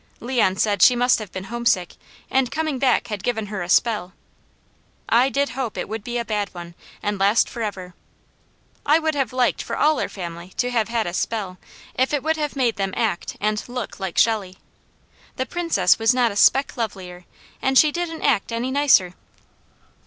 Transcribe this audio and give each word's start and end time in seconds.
Leon 0.19 0.55
said 0.57 0.81
she 0.81 0.95
must 0.95 1.19
have 1.19 1.31
been 1.31 1.43
homesick 1.43 1.93
and 2.31 2.49
coming 2.49 2.79
back 2.79 3.09
had 3.09 3.21
given 3.21 3.45
her 3.45 3.61
a 3.61 3.69
spell. 3.69 4.13
I 5.07 5.29
did 5.29 5.49
hope 5.49 5.77
it 5.77 5.87
would 5.87 6.03
be 6.03 6.17
a 6.17 6.25
bad 6.25 6.51
one, 6.55 6.73
and 7.03 7.19
last 7.19 7.47
forever. 7.47 7.93
I 8.83 8.97
would 8.97 9.13
have 9.13 9.31
liked 9.31 9.61
for 9.61 9.77
all 9.77 9.99
our 9.99 10.09
family 10.09 10.53
to 10.57 10.71
have 10.71 10.87
had 10.89 11.05
a 11.05 11.13
spell 11.13 11.59
if 11.93 12.15
it 12.15 12.23
would 12.23 12.37
have 12.37 12.55
made 12.55 12.77
them 12.77 12.95
act 12.97 13.37
and 13.39 13.63
look 13.69 13.99
like 13.99 14.17
Shelley. 14.17 14.57
The 15.35 15.45
Princess 15.45 15.99
was 15.99 16.15
not 16.15 16.31
a 16.31 16.35
speck 16.35 16.75
lovelier, 16.75 17.25
and 17.61 17.77
she 17.77 17.91
didn't 17.91 18.23
act 18.23 18.51
any 18.51 18.71
nicer. 18.71 19.13